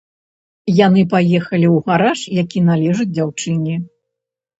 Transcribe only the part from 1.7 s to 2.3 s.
ў гараж,